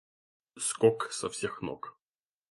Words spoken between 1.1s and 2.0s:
со всех ног.